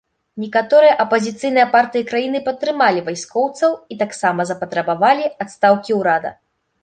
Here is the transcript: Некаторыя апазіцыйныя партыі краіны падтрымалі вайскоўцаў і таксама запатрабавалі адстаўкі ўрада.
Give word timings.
Некаторыя 0.43 0.93
апазіцыйныя 1.03 1.65
партыі 1.75 2.03
краіны 2.11 2.39
падтрымалі 2.47 3.03
вайскоўцаў 3.09 3.71
і 3.95 3.99
таксама 4.01 4.41
запатрабавалі 4.53 5.25
адстаўкі 5.45 5.91
ўрада. 6.01 6.31